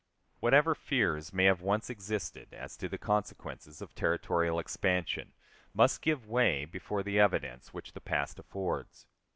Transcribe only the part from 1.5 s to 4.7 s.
once existed as to the consequences of territorial